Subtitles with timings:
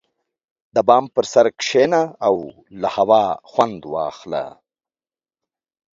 [0.75, 2.35] •د بام پر سر کښېنه او
[2.95, 4.45] هوا خوند واخله.